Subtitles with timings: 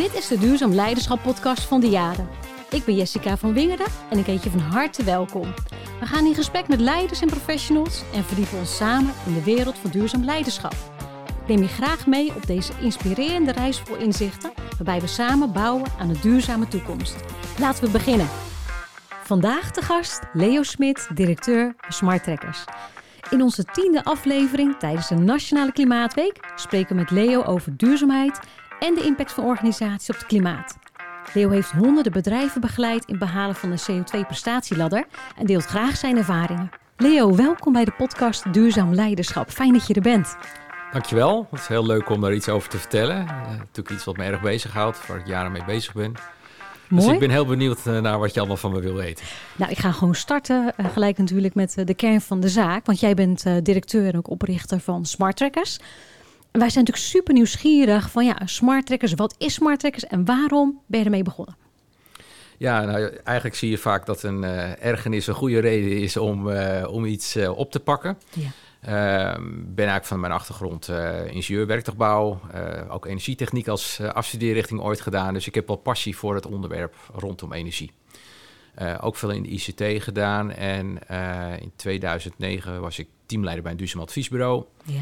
[0.00, 2.28] Dit is de Duurzaam Leiderschap podcast van de Jaren.
[2.70, 5.54] Ik ben Jessica van Wingerden en ik heet je van harte welkom.
[6.00, 9.78] We gaan in gesprek met leiders en professionals en verdiepen ons samen in de wereld
[9.78, 10.74] van duurzaam leiderschap.
[11.46, 16.08] Neem je graag mee op deze inspirerende reis vol inzichten, waarbij we samen bouwen aan
[16.08, 17.16] een duurzame toekomst.
[17.58, 18.28] Laten we beginnen.
[19.24, 22.64] Vandaag de gast Leo Smit, directeur van Smart Trackers.
[23.30, 28.40] In onze tiende aflevering tijdens de Nationale Klimaatweek spreken we met Leo over duurzaamheid
[28.80, 30.78] en de impact van organisaties op het klimaat.
[31.34, 35.04] Leo heeft honderden bedrijven begeleid in het behalen van de CO2-prestatieladder
[35.36, 36.70] en deelt graag zijn ervaringen.
[36.96, 39.50] Leo, welkom bij de podcast Duurzaam Leiderschap.
[39.50, 40.36] Fijn dat je er bent.
[40.92, 41.46] Dankjewel.
[41.50, 43.22] Het is heel leuk om daar iets over te vertellen.
[43.22, 46.14] Uh, natuurlijk iets wat me erg bezighoudt, waar ik jaren mee bezig ben.
[46.88, 47.04] Mooi.
[47.04, 49.24] Dus ik ben heel benieuwd eh, naar wat je allemaal van me wil weten.
[49.56, 52.86] Nou, ik ga gewoon starten uh, gelijk natuurlijk met uh, de kern van de zaak.
[52.86, 55.78] Want jij bent directeur en ook oprichter van Smart Trackers.
[56.52, 59.14] Wij zijn natuurlijk super nieuwsgierig van ja, Smart Trackers.
[59.14, 61.56] Wat is Smart Trackers en waarom ben je ermee begonnen?
[62.56, 64.44] Ja, nou, eigenlijk zie je vaak dat een
[64.78, 66.50] ergernis een goede reden is om,
[66.86, 68.18] om iets op te pakken.
[68.32, 68.48] Ja.
[68.82, 68.88] Uh,
[69.50, 70.88] ben eigenlijk van mijn achtergrond
[71.30, 72.40] ingenieur werktuigbouw,
[72.88, 75.34] ook energietechniek als afstudeerrichting ooit gedaan.
[75.34, 77.92] Dus ik heb wel passie voor het onderwerp rondom energie.
[79.00, 80.98] ook veel in de ICT gedaan en
[81.60, 84.64] in 2009 was ik teamleider bij een duurzaam adviesbureau.
[84.84, 85.00] Ja.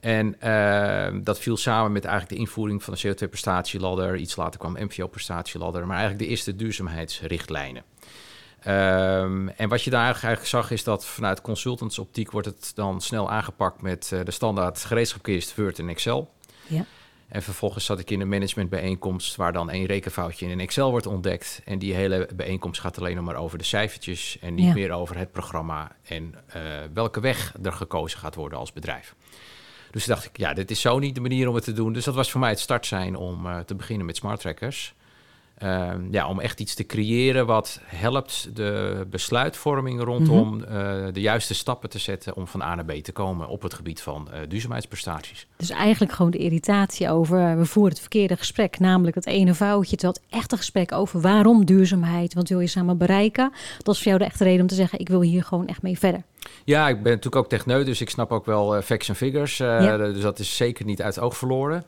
[0.00, 4.16] En ehm, dat viel samen met eigenlijk de invoering van de CO2-prestatieladder.
[4.16, 7.82] Iets later kwam MVO-prestatieladder, maar eigenlijk de eerste duurzaamheidsrichtlijnen.
[8.66, 13.30] Um, en wat je daar eigenlijk zag is dat vanuit consultantsoptiek wordt het dan snel
[13.30, 16.32] aangepakt met uh, de standaard gereedschapkist Word en Excel.
[16.66, 16.84] Ja.
[17.28, 21.06] En vervolgens zat ik in een managementbijeenkomst waar dan één rekenfoutje in een Excel wordt
[21.06, 21.60] ontdekt.
[21.64, 24.72] En die hele bijeenkomst gaat alleen nog maar over de cijfertjes en niet ja.
[24.72, 26.62] meer over het programma en uh,
[26.94, 29.14] welke weg er gekozen gaat worden als bedrijf.
[29.90, 31.92] Dus dacht ik, ja, dit is zo niet de manier om het te doen.
[31.92, 34.94] Dus dat was voor mij het start zijn om uh, te beginnen met smart trackers.
[35.62, 41.06] Uh, ja, om echt iets te creëren wat helpt de besluitvorming rondom mm -hmm.
[41.06, 43.74] uh, de juiste stappen te zetten om van A naar B te komen op het
[43.74, 45.46] gebied van uh, duurzaamheidsprestaties.
[45.56, 49.96] Dus eigenlijk gewoon de irritatie over we voeren het verkeerde gesprek, namelijk het ene foutje,
[49.96, 53.52] terwijl het echte gesprek over waarom duurzaamheid, wat wil je samen bereiken,
[53.82, 55.82] dat is voor jou de echte reden om te zeggen ik wil hier gewoon echt
[55.82, 56.22] mee verder.
[56.64, 59.56] Ja, ik ben natuurlijk ook techneut, dus ik snap ook wel facts en figures.
[59.56, 59.96] Ja.
[59.96, 61.84] Dus dat is zeker niet uit het oog verloren.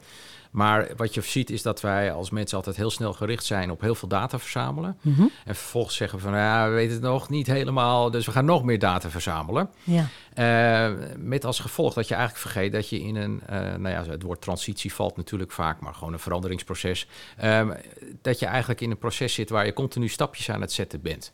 [0.51, 3.81] Maar wat je ziet is dat wij als mensen altijd heel snel gericht zijn op
[3.81, 4.99] heel veel data verzamelen.
[5.01, 5.31] Mm -hmm.
[5.45, 8.65] En vervolgens zeggen van ja, we weten het nog niet helemaal, dus we gaan nog
[8.65, 9.71] meer data verzamelen.
[9.85, 10.07] Ja.
[10.35, 14.05] Uh, met als gevolg dat je eigenlijk vergeet dat je in een, uh, nou ja,
[14.05, 17.07] het woord transitie valt natuurlijk vaak, maar gewoon een veranderingsproces.
[17.45, 17.71] Uh,
[18.23, 21.33] dat je eigenlijk in een proces zit waar je continu stapjes aan het zetten bent.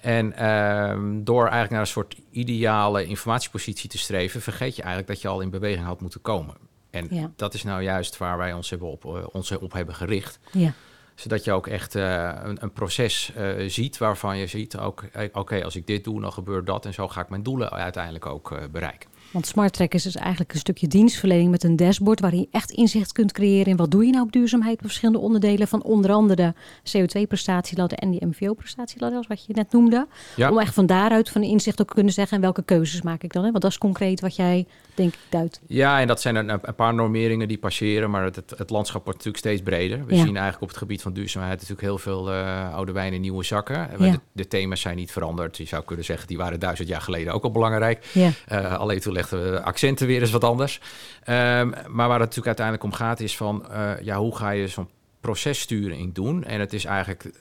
[0.00, 5.22] En ehm, door eigenlijk naar een soort ideale informatiepositie te streven, vergeet je eigenlijk dat
[5.22, 6.54] je al in beweging had moeten komen.
[6.92, 7.30] En ja.
[7.36, 10.38] dat is nou juist waar wij ons, hebben op, uh, ons op hebben gericht.
[10.52, 10.72] Ja.
[11.14, 15.62] Zodat je ook echt uh, een, een, proces uh, ziet waarvan je ziet, oké, okay,
[15.62, 16.86] als ik dit doe, dan gebeurt dat.
[16.86, 19.10] En zo ga ik mijn doelen uiteindelijk ook bereiken.
[19.32, 23.12] Want Smart Trackers is eigenlijk een stukje dienstverlening met een dashboard waarin je echt inzicht
[23.12, 26.54] kunt creëren in wat doe je nou op duurzaamheid op verschillende onderdelen van onder andere
[26.82, 30.06] de CO2-prestatieladder en die MVO-prestatieladder, als wat je net noemde.
[30.36, 30.50] Ja.
[30.50, 33.32] Om echt van daaruit van inzicht ook te kunnen zeggen en welke keuzes maak ik
[33.32, 33.44] dan.
[33.44, 33.50] Hè?
[33.50, 35.60] Want dat is concreet wat jij denk ik duidt.
[35.66, 39.24] Ja, en dat zijn een, een paar normeringen die passeren, maar het, het, landschap wordt
[39.24, 40.06] natuurlijk steeds breder.
[40.06, 40.24] We ja.
[40.24, 43.44] zien eigenlijk op het gebied van duurzaamheid natuurlijk heel veel uh, oude wijn in nieuwe
[43.44, 43.88] zakken.
[43.98, 44.10] Ja.
[44.10, 45.56] De, de, thema's zijn niet veranderd.
[45.56, 48.06] Je zou kunnen zeggen, die waren duizend jaar geleden ook al belangrijk.
[48.12, 48.30] Ja.
[48.52, 50.80] Uh, alleen toen legden we accenten weer eens wat anders.
[51.28, 54.68] Um, maar waar het natuurlijk uiteindelijk om gaat is van, uh, ja, hoe ga je
[54.68, 54.88] zo'n
[55.20, 56.44] processturing doen?
[56.44, 57.32] En het is eigenlijk, uh,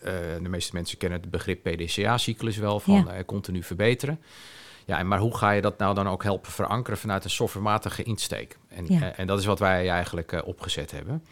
[0.41, 3.17] de meeste mensen kennen het begrip PDCA-cyclus wel, van ja.
[3.17, 4.19] uh, continu verbeteren.
[4.85, 8.03] Ja, en maar hoe ga je dat nou dan ook helpen verankeren vanuit een softwarematige
[8.03, 8.57] insteek?
[8.69, 9.15] En, ja.
[9.15, 11.23] en dat is wat wij eigenlijk opgezet hebben.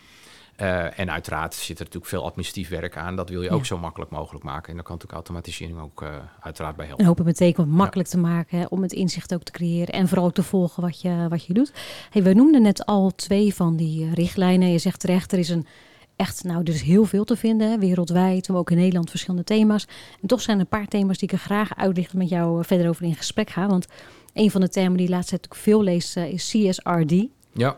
[0.62, 3.16] Uh, en uiteraard zit er natuurlijk veel administratief werk aan.
[3.16, 3.56] Dat wil je ja.
[3.56, 4.70] ook zo makkelijk mogelijk maken.
[4.70, 6.10] En daar kan natuurlijk automatisering ook uh,
[6.40, 7.04] uiteraard bij helpen.
[7.04, 8.16] En hopen meteen wat makkelijk ja.
[8.16, 9.94] te maken hè, om het inzicht ook te creëren.
[9.94, 11.74] En vooral ook te volgen wat je, wat je doet.
[12.10, 14.72] Hey, we noemden net al twee van die uh, richtlijnen.
[14.72, 15.68] Je zegt terecht, er is een
[16.16, 17.70] echt, nou, er is heel veel te vinden.
[17.70, 19.88] Hè, wereldwijd, maar ook in Nederland verschillende thema's.
[20.22, 22.90] En toch zijn er een paar thema's die ik er graag uitlicht met jou verder
[22.90, 23.68] over in gesprek ga.
[23.68, 23.88] Want
[24.34, 27.26] een van de termen die laatst natuurlijk veel leest is CSRD.
[27.52, 27.78] Ja.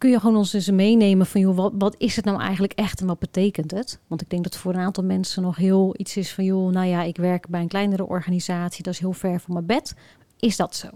[0.00, 3.00] Kun je gewoon ons eens meenemen van, joh, wat, wat is het nou eigenlijk echt
[3.00, 3.98] en wat betekent het?
[4.06, 6.86] Want ik denk dat voor een aantal mensen nog heel iets is van, joh, nou
[6.86, 9.94] ja, ik werk bij een kleinere organisatie, dat is heel ver van mijn bed.
[10.38, 10.88] Is dat zo?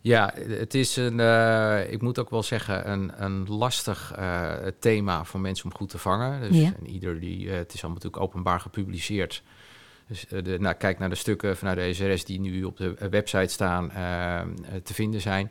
[0.00, 5.24] Ja, het is een, uh, ik moet ook wel zeggen, een, een lastig uh, thema
[5.24, 6.40] voor mensen om goed te vangen.
[6.40, 6.72] Dus ja.
[6.78, 9.42] en ieder die, uh, het is allemaal natuurlijk openbaar gepubliceerd.
[10.08, 13.52] Dus de, nou, kijk naar de stukken vanuit de SRS die nu op de website
[13.52, 13.88] staan
[14.82, 15.50] te vinden zijn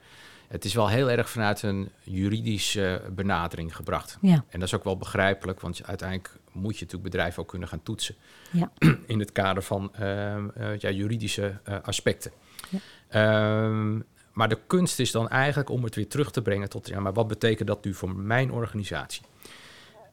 [0.53, 4.17] het is wel heel erg vanuit een juridische benadering gebracht.
[4.21, 4.33] Ja.
[4.49, 7.83] En dat is ook wel begrijpelijk, want uiteindelijk moet je natuurlijk bedrijven ook kunnen gaan
[7.83, 8.15] toetsen.
[8.51, 8.71] Ja.
[9.05, 12.31] In het kader van ehm, eh, ja, juridische eh, aspecten.
[12.69, 12.79] Ja.
[13.07, 13.99] Ehm,
[14.33, 17.13] maar de kunst is dan eigenlijk om het weer terug te brengen tot, ja, maar
[17.13, 19.21] wat betekent dat nu voor mijn organisatie?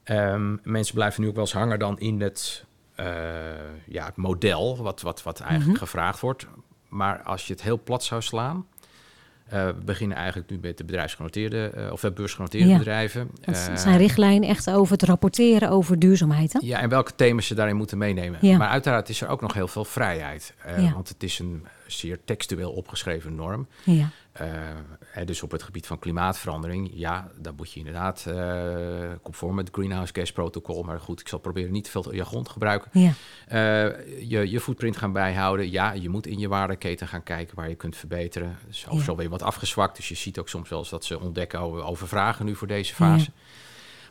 [0.03, 2.65] Ehm, mensen blijven nu ook wel eens hangen dan in het,
[2.95, 3.05] eh,
[3.87, 5.79] ja, het model, wat, wat, wat eigenlijk Mhm.
[5.79, 6.47] gevraagd wordt.
[6.89, 8.65] Maar als je het heel plat zou slaan,
[9.51, 12.77] eh, we beginnen eigenlijk nu met de bedrijfsgenoteerde eh, of beursgenoteerde Ja.
[12.77, 13.29] bedrijven.
[13.41, 16.53] Het zijn richtlijnen echt over het rapporteren over duurzaamheid.
[16.53, 16.59] Hè?
[16.63, 18.39] ja, en welke thema's ze daarin moeten meenemen.
[18.41, 18.57] Ja.
[18.57, 20.53] Maar uiteraard is er ook nog heel veel vrijheid.
[20.77, 20.93] Ja.
[20.93, 23.67] Want het is een zeer textueel opgeschreven norm.
[23.83, 24.09] Ja.
[24.31, 29.69] Eh, dus op het gebied van klimaatverandering, ja, daar moet je inderdaad eh, conform het
[29.71, 30.83] Greenhouse Gas Protocol.
[30.83, 32.89] Maar goed, ik zal proberen niet te veel jargon te gebruiken.
[32.93, 33.13] Ja.
[33.47, 35.71] Eh, je, je footprint gaan bijhouden.
[35.71, 38.57] Ja, je moet in je waardeketen gaan kijken waar je kunt verbeteren.
[38.67, 38.89] Dus Ja.
[38.91, 39.95] overal weer wat afgezwakt.
[39.95, 42.67] Dus je ziet ook soms wel eens dat ze ontdekken over, over vragen nu voor
[42.67, 43.31] deze fase.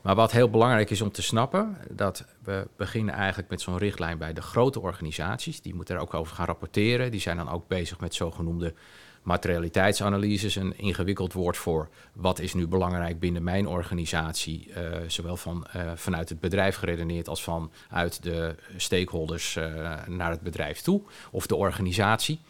[0.03, 4.19] Maar wat heel belangrijk is om te snappen, dat we beginnen eigenlijk met zo'n richtlijn
[4.19, 5.61] bij de grote organisaties.
[5.61, 7.11] Die moeten er ook over gaan rapporteren.
[7.11, 8.75] Die zijn dan ook bezig met zogenoemde
[9.23, 10.55] materialiteitsanalyses.
[10.57, 14.73] Een ingewikkeld woord voor wat is nu belangrijk binnen mijn organisatie.
[14.75, 19.65] eh, zowel van, eh, vanuit het bedrijf geredeneerd als vanuit de stakeholders eh,
[20.07, 21.03] naar het bedrijf toe.
[21.31, 22.41] Of de organisatie.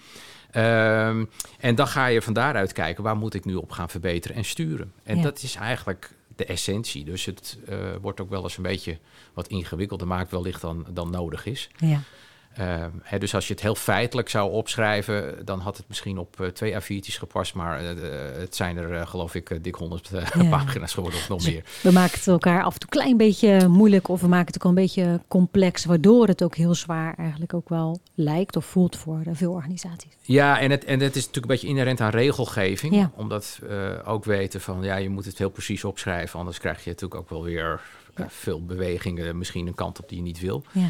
[0.50, 1.24] Ehm,
[1.58, 4.44] en dan ga je van daaruit kijken, waar moet ik nu op gaan verbeteren en
[4.44, 4.92] sturen?
[5.02, 5.22] En Ja.
[5.22, 7.04] dat is eigenlijk de essentie.
[7.04, 7.58] Dus het
[8.00, 8.98] wordt ook wel eens een beetje
[9.34, 11.70] wat ingewikkelder maakt wellicht dan, dan nodig is.
[11.76, 12.00] Ja.
[12.54, 16.40] Ehm, hè, dus als je het heel feitelijk zou opschrijven, dan had het misschien op
[16.40, 17.54] eh, twee A4'tjes gepast.
[17.54, 17.86] Maar eh,
[18.40, 20.48] het zijn er, eh, geloof ik, dik honderd Ja.
[20.50, 21.62] pagina's geworden of nog meer.
[21.82, 24.56] We maken het elkaar af en toe een klein beetje moeilijk of we maken het
[24.56, 28.96] ook een beetje complex, waardoor het ook heel zwaar eigenlijk ook wel lijkt of voelt
[28.96, 30.12] voor veel organisaties.
[30.22, 32.94] Ja, en het, en het is natuurlijk een beetje inherent aan regelgeving.
[32.94, 33.10] Ja.
[33.16, 36.38] Omdat we ook weten van, ja, je moet het heel precies opschrijven.
[36.38, 37.80] Anders krijg je natuurlijk ook wel weer
[38.16, 38.26] Ja.
[38.28, 39.38] veel bewegingen.
[39.38, 40.64] Misschien een kant op die je niet wil.
[40.72, 40.88] Ja.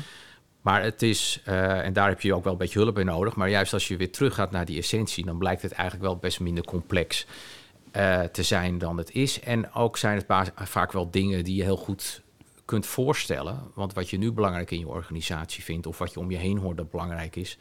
[0.60, 3.36] Maar het is, eh, en daar heb je ook wel een beetje hulp bij nodig.
[3.36, 6.40] Maar juist als je weer teruggaat naar die essentie, dan blijkt het eigenlijk wel best
[6.40, 7.26] minder complex
[7.90, 9.40] eh, te zijn dan het is.
[9.40, 12.22] En ook zijn het vaak wel dingen die je heel goed
[12.64, 13.62] kunt voorstellen.
[13.74, 16.58] Want wat je nu belangrijk in je organisatie vindt, of wat je om je heen
[16.58, 17.58] hoort dat belangrijk is,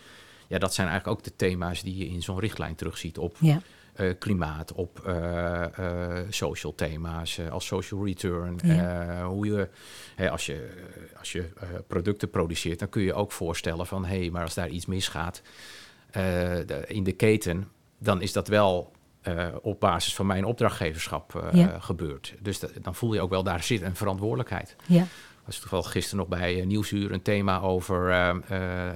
[0.47, 3.37] ja, dat zijn eigenlijk ook de thema's die je in zo'n richtlijn terugziet op.
[3.99, 5.63] eh, klimaat, op eh,
[6.19, 8.59] eh, social thema's, als social return.
[8.63, 9.25] Ja.
[9.25, 9.69] hoe je,
[10.29, 10.69] als je,
[11.19, 11.49] als je
[11.87, 15.41] producten produceert, dan kun je ook voorstellen van hé, hey, maar als daar iets misgaat
[16.11, 17.67] de- in de keten,
[17.97, 18.91] dan is dat wel
[19.61, 21.79] op basis van mijn opdrachtgeverschap Ja.
[21.79, 22.35] gebeurd.
[22.41, 24.75] Dus dat- dan voel je ook wel, daar zit een verantwoordelijkheid.
[24.85, 25.05] Ja.
[25.45, 28.07] Was toevallig gisteren nog bij Nieuwsuur een thema over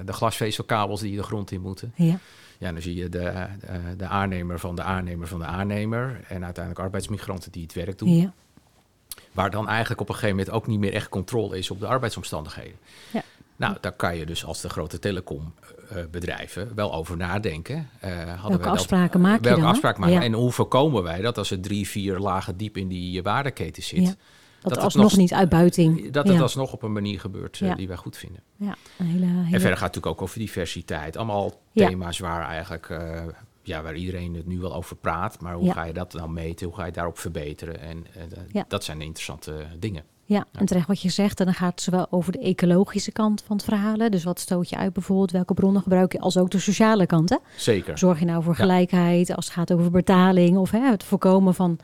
[0.04, 1.92] de glasvezelkabels die de grond in moeten.
[1.96, 2.18] Ja.
[2.64, 3.46] Ja, dan zie je de, eh,
[3.96, 6.20] de aannemer van de aannemer van de aannemer.
[6.28, 8.16] En uiteindelijk arbeidsmigranten die het werk doen.
[8.16, 8.32] Ja.
[9.32, 11.86] Waar dan eigenlijk op een gegeven moment ook niet meer echt controle is op de
[11.86, 12.76] arbeidsomstandigheden.
[13.12, 13.22] Ja.
[13.56, 17.88] Nou, daar kan je dus als de grote telecombedrijven wel over nadenken.
[18.00, 20.16] Eh, hadden Welke wij dat- afspraken maak je welke dan, afspraken maken?
[20.16, 20.22] Ja.
[20.22, 24.16] En hoe voorkomen wij dat als er drie, vier lagen diep in die waardeketen zit...
[24.70, 26.10] Dat, het alsnog nog- niet uitbuiting.
[26.10, 26.42] Dat het ja.
[26.42, 27.74] alsnog op een manier gebeurt eh, Ja.
[27.74, 28.40] die wij goed vinden.
[28.56, 29.36] Ja, een hele, hele...
[29.38, 31.16] En verder gaat het natuurlijk ook over diversiteit.
[31.16, 31.88] Allemaal Ja.
[31.88, 33.22] thema's waar eigenlijk eh,
[33.62, 35.40] ja, waar iedereen het nu wel over praat.
[35.40, 36.66] Maar hoe ga je dat nou meten?
[36.66, 37.80] Hoe ga je daarop verbeteren?
[37.80, 38.06] En
[38.52, 40.02] eh, dat zijn interessante dingen.
[40.26, 41.38] Ja, en terecht wat je zegt.
[41.40, 43.96] En dan gaat het zowel over de ecologische kant van het verhaal.
[43.98, 44.08] hè.
[44.08, 45.30] Dus wat stoot je uit bijvoorbeeld?
[45.30, 46.20] Welke bronnen gebruik je?
[46.20, 47.28] Als ook de sociale kant.
[47.30, 47.36] Hè?
[47.56, 47.98] Zeker.
[47.98, 51.78] Zorg je nou voor gelijkheid als het gaat over betaling of hè, het voorkomen van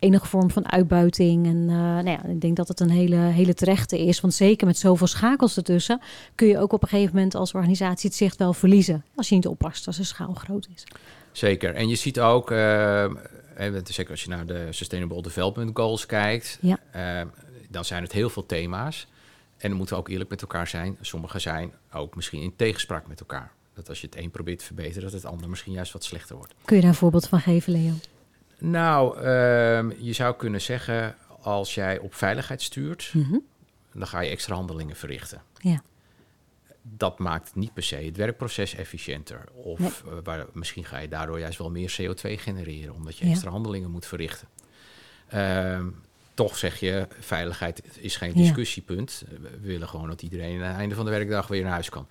[0.00, 1.46] enige vorm van uitbuiting.
[1.46, 4.20] En eh, nou ja, ik denk dat het een hele, hele terechte is.
[4.20, 6.00] Want zeker met zoveel schakels ertussen
[6.34, 9.04] kun je ook op een gegeven moment als organisatie het zicht wel verliezen.
[9.14, 10.84] Als je niet oppast als de schaal groot is.
[11.32, 11.74] Zeker.
[11.74, 13.04] En je ziet ook, eh,
[13.84, 16.78] zeker als je naar de Sustainable Development Goals kijkt, Ja.
[16.90, 17.26] eh,
[17.68, 19.06] dan zijn het heel veel thema's.
[19.56, 20.96] En dan moeten we ook eerlijk met elkaar zijn.
[21.00, 23.52] Sommige zijn ook misschien in tegenspraak met elkaar.
[23.74, 26.36] Dat als je het een probeert te verbeteren, dat het ander misschien juist wat slechter
[26.36, 26.54] wordt.
[26.64, 27.92] Kun je daar een voorbeeld van geven, Leo?
[28.60, 33.38] Nou, ehm, je zou kunnen zeggen, als jij op veiligheid stuurt, Mhm.
[33.92, 35.42] dan ga je extra handelingen verrichten.
[35.58, 35.82] Ja.
[36.82, 39.44] Dat maakt niet per se het werkproces efficiënter.
[39.54, 39.90] Of Nee.
[40.14, 43.30] eh, waar, misschien ga je daardoor juist wel meer CO2 genereren, omdat je Ja.
[43.30, 44.48] extra handelingen moet verrichten.
[45.28, 45.86] Ehm,
[46.34, 48.34] toch zeg je, veiligheid is geen Ja.
[48.42, 49.24] discussiepunt.
[49.40, 52.06] We willen gewoon dat iedereen aan het einde van de werkdag weer naar huis kan.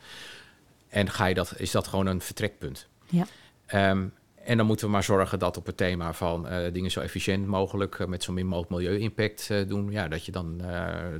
[0.90, 2.88] En ga je dat, is dat gewoon een vertrekpunt.
[3.08, 3.26] Ja.
[3.66, 4.08] Ehm,
[4.50, 8.08] En dan moeten we maar zorgen dat op het thema van dingen zo efficiënt mogelijk,
[8.08, 10.62] met zo min mogelijk milieu-impact doen, ja, dat je dan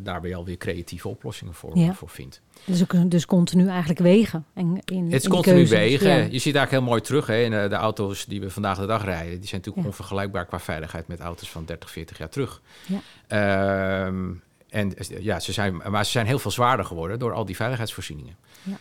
[0.02, 2.42] daar weer alweer creatieve oplossingen voor, voor vindt.
[2.66, 4.46] Dus, ook, dus continu eigenlijk wegen.
[4.54, 6.10] En in, het is continu wegen.
[6.10, 9.04] Je ziet eigenlijk heel mooi terug hè, in de auto's die we vandaag de dag
[9.04, 9.40] rijden.
[9.40, 12.62] Die zijn natuurlijk onvergelijkbaar qua veiligheid met auto's van 30, 40 jaar terug.
[12.86, 13.00] Ja.
[13.28, 14.32] Ehm,
[14.70, 18.36] en ja, ze zijn, maar ze zijn heel veel zwaarder geworden door al die veiligheidsvoorzieningen.
[18.64, 18.78] Ja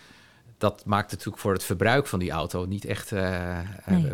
[0.59, 3.59] dat maakt natuurlijk voor het verbruik van die auto niet echt, uh,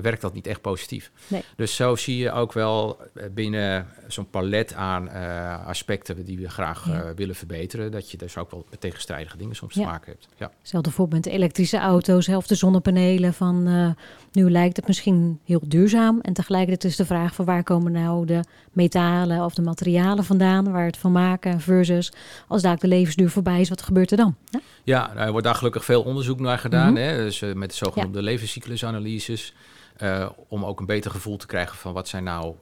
[0.02, 1.10] werkt dat niet echt positief.
[1.28, 1.42] Nee.
[1.56, 6.48] Dus zo zie je ook wel eh, binnen zo'n palet aan uh, aspecten die we
[6.48, 6.86] graag
[7.16, 10.28] willen verbeteren, dat je dus ook wel met tegenstrijdige dingen soms te maken hebt.
[10.36, 10.50] Ja.
[10.58, 13.34] Hetzelfde voorbeeld met elektrische auto's, zelfs de zonnepanelen.
[13.34, 13.96] Van
[14.34, 18.26] nu lijkt het misschien heel duurzaam en tegelijkertijd is de vraag van waar komen nou
[18.26, 18.40] de
[18.72, 22.12] metalen of de materialen vandaan, waar het van maken versus
[22.48, 24.36] als daar de levensduur voorbij is, wat gebeurt er dan?
[24.84, 26.92] Ja, er wordt daar gelukkig veel onderzoek naar gedaan.
[26.92, 27.02] Mhm.
[27.02, 27.16] hè?
[27.16, 28.24] Dus uh, met de zogenoemde ja.
[28.24, 29.54] levenscyclusanalyses.
[30.02, 32.54] Uh, om ook een beter gevoel te krijgen van wat zijn nou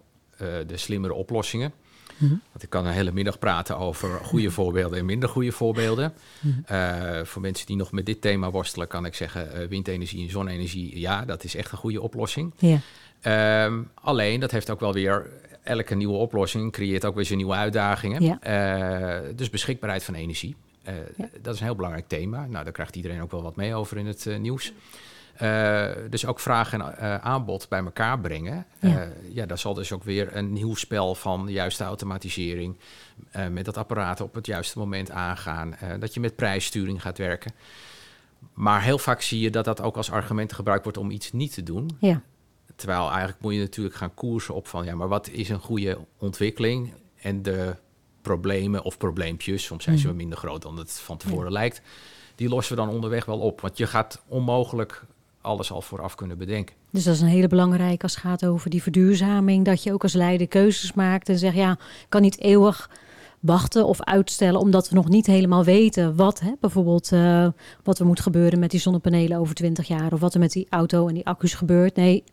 [0.43, 1.73] uh, de slimmere oplossingen.
[2.17, 4.55] Mm Want ik kan een hele middag praten over goede mhm.
[4.55, 6.13] voorbeelden en minder goede voorbeelden.
[6.41, 6.65] Mm
[7.25, 11.25] voor mensen die nog met dit thema worstelen, kan ik zeggen: windenergie en zonne-energie, ja,
[11.25, 12.53] dat is echt een goede oplossing.
[13.27, 15.31] Um, alleen, dat heeft ook wel weer
[15.63, 18.23] elke nieuwe oplossing creëert ook weer zijn nieuwe uitdagingen.
[18.23, 19.21] Ja.
[19.37, 20.57] dus beschikbaarheid van energie.
[21.43, 22.47] Dat is een heel belangrijk thema.
[22.47, 24.73] Nou, daar krijgt iedereen ook wel wat mee over in het nieuws.
[25.43, 28.67] Uh, dus ook vraag en aanbod bij elkaar brengen.
[28.81, 29.09] Ja.
[29.29, 32.79] ja, daar zal dus ook weer een nieuw spel van de juiste automatisering.
[33.51, 35.75] met dat apparaat op het juiste moment aangaan.
[35.99, 37.53] dat je met prijssturing gaat werken.
[38.55, 41.55] Maar heel vaak zie je dat dat ook als argument gebruikt wordt om iets niet
[41.55, 41.91] te doen.
[42.01, 42.23] Ja.
[42.77, 45.99] Terwijl eigenlijk moet je natuurlijk gaan koersen op van ja, maar wat is een goede
[46.19, 46.93] ontwikkeling?
[47.17, 47.77] En de
[48.23, 50.17] problemen of probleempjes, soms zijn ze mm.
[50.17, 51.83] minder groot dan het van tevoren lijkt,
[52.35, 53.61] die lossen we dan onderweg wel op.
[53.61, 55.05] Want je gaat onmogelijk
[55.43, 56.77] alles al vooraf kunnen bedenken.
[56.91, 60.03] Dus dat is een hele belangrijke als het gaat over die verduurzaming, dat je ook
[60.03, 62.91] als leider keuzes maakt en zegt, ja, ik kan niet eeuwig
[63.41, 67.49] wachten of uitstellen, omdat we nog niet helemaal weten wat, hè, bijvoorbeeld, uh,
[67.83, 70.67] wat er moet gebeuren met die zonnepanelen over 20 jaar, of wat er met die
[70.71, 71.97] auto en die accu's gebeurt.
[71.97, 72.25] Nee,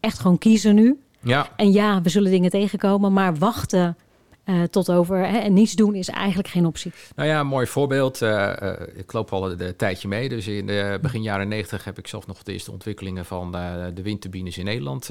[0.00, 0.98] echt gewoon kiezen nu.
[1.20, 1.48] Ja.
[1.56, 3.96] En ja, we zullen dingen tegenkomen, maar wachten
[4.44, 6.92] uh, tot over hè, en niets doen is eigenlijk geen optie.
[7.16, 8.22] Nou ja, een mooi voorbeeld.
[8.22, 10.28] Uh, uh, ik loop al een tijdje mee.
[10.28, 13.52] Dus in de begin jaren 90 heb ik zelf nog de eerste ontwikkelingen van
[13.94, 15.10] de windturbines in Nederland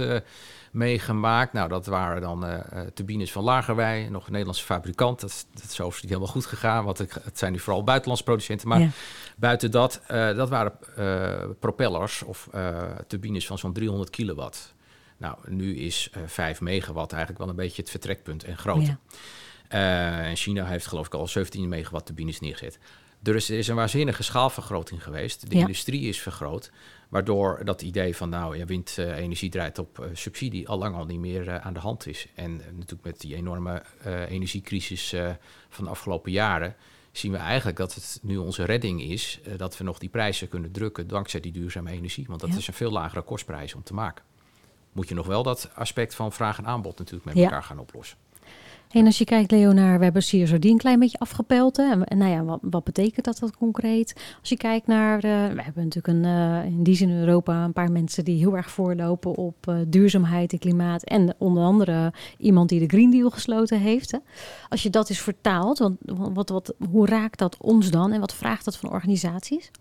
[0.71, 1.53] meegemaakt.
[1.53, 2.45] Nou, dat waren dan
[2.93, 5.21] turbines van Lagerwij, nog een Nederlandse fabrikant.
[5.21, 8.67] Dat, dat is overigens niet helemaal goed gegaan, want het, zijn nu vooral buitenlandse producenten.
[8.67, 8.91] Maar
[9.37, 10.71] buiten dat, dat waren
[11.59, 12.49] propellers of
[13.07, 14.73] turbines van zo'n 300 kilowatt.
[15.23, 18.97] Nou, nu is uh, eh, 5 megawatt eigenlijk wel een beetje het vertrekpunt en groter.
[19.73, 22.79] Uh, en China heeft geloof ik al 17 megawatt turbines neergezet.
[23.19, 25.49] Dus er is een waanzinnige schaalvergroting geweest.
[25.49, 26.71] De industrie is vergroot.
[27.09, 31.59] Waardoor dat idee van nou ja, windenergie draait op subsidie al lang al niet meer
[31.59, 32.27] aan de hand is.
[32.35, 33.83] En natuurlijk met die enorme
[34.29, 35.15] energiecrisis
[35.69, 36.75] van de afgelopen jaren
[37.11, 40.71] zien we eigenlijk dat het nu onze redding is dat we nog die prijzen kunnen
[40.71, 42.25] drukken dankzij die duurzame energie.
[42.27, 44.23] Want dat is een veel lagere kostprijs om te maken
[44.93, 48.17] moet je nog wel dat aspect van vraag en aanbod natuurlijk met elkaar gaan oplossen.
[48.93, 51.77] En als je kijkt, Leo, naar we hebben CSRD een klein beetje afgepeld.
[51.77, 52.01] Hè?
[52.03, 54.35] En, nou ja, wat, wat, betekent dat, dat concreet?
[54.39, 57.73] Als je kijkt naar, we hebben natuurlijk een, uh, in die zin in Europa een
[57.73, 61.03] paar mensen die heel erg voorlopen op uh, duurzaamheid en klimaat.
[61.03, 64.11] En onder andere iemand die de Green Deal gesloten heeft.
[64.11, 64.17] Hè?
[64.69, 65.97] Als je dat is vertaald, want,
[66.33, 69.71] wat, wat, hoe raakt dat ons dan en wat vraagt dat van organisaties?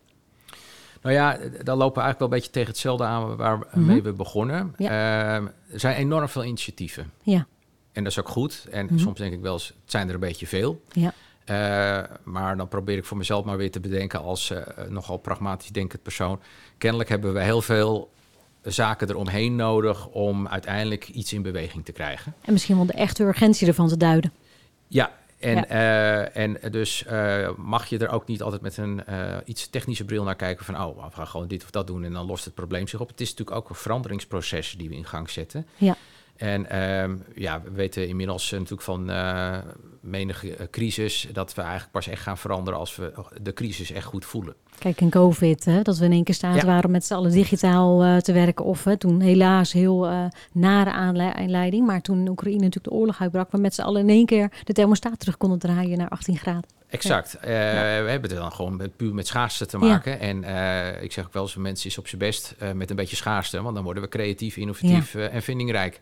[1.03, 4.13] Nou ja, dan lopen we eigenlijk wel een beetje tegen hetzelfde aan waarmee mm we
[4.13, 4.75] begonnen.
[4.77, 7.11] Ehm, er zijn enorm veel initiatieven.
[7.23, 7.47] Ja.
[7.93, 8.67] En dat is ook goed.
[8.71, 8.99] En mhm.
[8.99, 10.83] soms denk ik wel eens, het zijn er een beetje veel.
[10.93, 11.13] Ja.
[11.51, 15.71] Uh, maar dan probeer ik voor mezelf maar weer te bedenken als uh, nogal pragmatisch
[15.71, 16.41] denkend persoon.
[16.79, 18.11] Kennelijk hebben we heel veel
[18.63, 22.35] zaken eromheen nodig om uiteindelijk iets in beweging te krijgen.
[22.41, 24.33] En misschien wel de echte urgentie ervan te duiden.
[24.89, 25.13] Ja,
[25.43, 29.69] en, uh, en dus uh, mag je er ook niet altijd met een uh, iets
[29.69, 32.27] technische bril naar kijken van, oh, we gaan gewoon dit of dat doen en dan
[32.27, 33.09] lost het probleem zich op.
[33.09, 35.67] Het is natuurlijk ook een veranderingsproces die we in gang zetten.
[35.77, 35.97] Ja.
[36.37, 39.11] En um, ja, we weten inmiddels natuurlijk van
[40.03, 43.13] menige crisis dat we eigenlijk pas echt gaan veranderen als we
[43.43, 44.55] de crisis echt goed voelen.
[44.79, 47.31] Kijk, in COVID, hè, dat we in één keer staat waren om met z'n allen
[47.31, 48.65] digitaal uh, te werken.
[48.65, 51.87] Of hè, toen helaas heel uh, nare aanleiding.
[51.87, 54.53] Maar toen in Oekraïne natuurlijk de oorlog uitbrak, we met z'n allen in één keer
[54.65, 56.71] de thermostaat terug konden draaien naar 18 graden.
[56.93, 57.37] Exact.
[57.45, 58.03] Uh, ja.
[58.03, 60.21] We hebben het dan gewoon met, puur met schaarste te maken.
[60.21, 60.37] En
[61.03, 63.63] ik zeg ook wel eens, mensen is op zijn best met een beetje schaarste.
[63.63, 66.01] Want dan worden we creatief, innovatief en vindingrijk.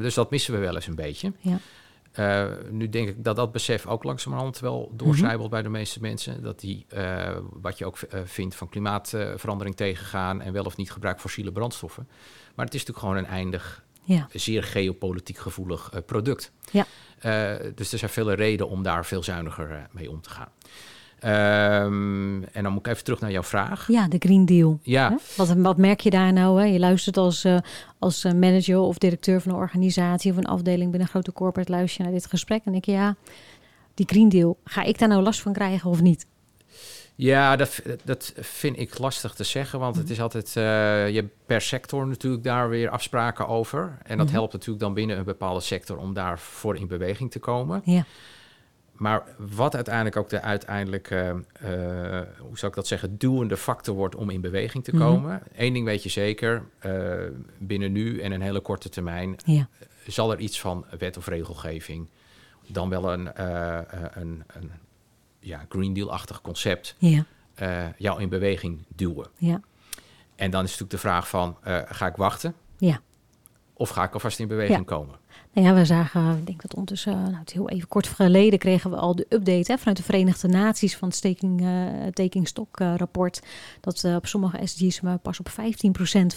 [0.00, 1.32] dus dat missen we wel eens een beetje.
[1.40, 2.48] Ja.
[2.70, 5.50] nu denk ik dat dat besef ook langzamerhand wel doorcijbelt mhm.
[5.50, 6.42] bij de meeste mensen.
[6.42, 6.86] Dat die,
[7.52, 12.08] wat je ook vindt van klimaatverandering tegengaan en wel of niet gebruik fossiele brandstoffen.
[12.54, 14.28] Maar het is natuurlijk gewoon een eindig, ja.
[14.32, 16.52] zeer geopolitiek gevoelig product.
[16.70, 16.86] Ja.
[17.74, 20.48] dus er zijn vele redenen om daar veel zuiniger mee om te gaan.
[21.26, 23.88] Um, en dan moet ik even terug naar jouw vraag.
[23.88, 24.78] Ja, de Green Deal.
[24.82, 25.18] Ja.
[25.36, 26.60] Wat, wat merk je daar nou?
[26.60, 26.66] Hè?
[26.66, 27.58] Je luistert als, uh,
[27.98, 31.70] als eh, manager of directeur van een organisatie of een afdeling binnen een grote corporate,
[31.70, 33.16] luister je naar dit gesprek en denk je, ja,
[33.94, 36.26] die Green Deal, ga ik daar nou last van krijgen of niet?
[37.16, 40.64] Ja, dat, dat vind ik lastig te zeggen, want het is altijd, uh,
[41.08, 43.98] je hebt per sector natuurlijk daar weer afspraken over.
[44.02, 44.34] En dat mhm.
[44.34, 47.82] helpt natuurlijk dan binnen een bepaalde sector om daarvoor in beweging te komen.
[47.84, 48.04] Ja.
[48.92, 51.68] Maar wat uiteindelijk ook de uiteindelijke, uh,
[52.38, 55.04] hoe zou ik dat zeggen, duwende factor wordt om in beweging te mhm.
[55.04, 55.42] komen.
[55.56, 57.14] Eén ding weet je zeker, uh,
[57.58, 59.68] binnen nu en een hele korte termijn ja.
[60.06, 62.08] zal er iets van wet of regelgeving,
[62.66, 63.42] dan wel een,
[64.20, 64.70] een, een
[65.44, 67.24] ja, Green Deal-achtig concept, ja.
[67.96, 69.26] jou in beweging duwen.
[69.38, 69.60] Ja.
[70.36, 72.54] En dan is natuurlijk de vraag van, ga ik wachten?
[72.78, 73.00] Ja.
[73.74, 75.18] Of ga ik alvast in beweging komen?
[75.54, 78.58] Nou ja, we zagen, ik denk dat ondertussen, eh, nou, het heel even kort geleden
[78.58, 81.68] kregen we al de update hè, vanuit de Verenigde Naties van het staking, uh,
[82.12, 83.42] taking stock uh, rapport.
[83.80, 85.52] Dat uh, op sommige SDG's maar pas op 15%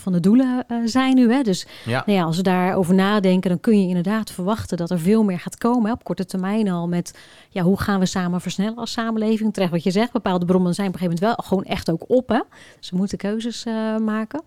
[0.01, 1.33] van de doelen zijn nu.
[1.33, 1.41] Hè.
[1.41, 2.03] Dus ja.
[2.05, 5.39] Nou ja, als we daarover nadenken, dan kun je inderdaad verwachten dat er veel meer
[5.39, 6.87] gaat komen hè, op korte termijn al.
[6.87, 7.19] Met
[7.49, 9.53] ja, hoe gaan we samen versnellen als samenleving?
[9.53, 12.03] Terecht wat je zegt, bepaalde bronnen zijn op een gegeven moment wel gewoon echt ook
[12.07, 12.29] op.
[12.29, 12.41] Hè.
[12.79, 13.63] Ze moeten keuzes
[13.99, 14.41] maken.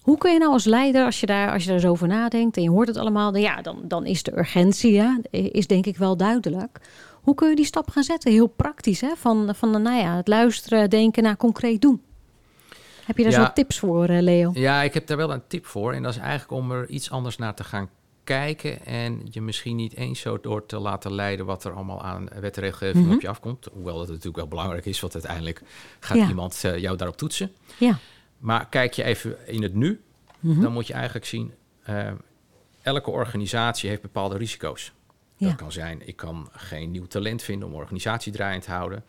[0.00, 2.56] Hoe kun je nou als leider, als je daar, als je daar zo over nadenkt
[2.56, 5.86] en je hoort het allemaal, dan, ja, dan, dan is de urgentie, ja, is denk
[5.86, 6.80] ik wel duidelijk.
[7.20, 8.32] Hoe kun je die stap gaan zetten?
[8.32, 9.12] Heel praktisch, hè?
[9.16, 12.02] Van, van nou ja, het luisteren, denken naar concreet doen.
[13.04, 14.50] Heb je daar zo tips voor, eh, Leo?
[14.54, 15.92] Ja, ik heb daar wel een tip voor.
[15.92, 17.88] En dat is eigenlijk om er iets anders naar te gaan
[18.24, 18.86] kijken.
[18.86, 22.56] En je misschien niet eens zo door te laten leiden wat er allemaal aan wet
[22.56, 23.14] en regelgeving mhm.
[23.14, 23.68] op je afkomt.
[23.72, 25.62] Hoewel dat natuurlijk wel belangrijk is, want uiteindelijk
[26.00, 27.52] gaat iemand uh, jou daarop toetsen.
[27.78, 27.98] Ja.
[28.40, 30.00] Maar kijk je even in het nu,
[30.40, 30.60] mhm.
[30.60, 31.54] dan moet je eigenlijk zien,
[31.88, 32.12] uh,
[32.82, 34.92] elke organisatie heeft bepaalde risico's.
[35.38, 39.04] Dat kan zijn, ik kan geen nieuw talent vinden om organisatie draaiend te houden.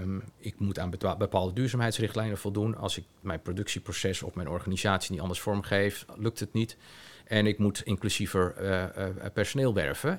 [0.00, 2.76] Um, ik moet aan bepaalde duurzaamheidsrichtlijnen voldoen.
[2.76, 6.76] Als ik mijn productieproces of mijn organisatie niet anders vormgeef, lukt het niet.
[7.24, 10.18] En ik moet inclusiever uh, uh, personeel werven,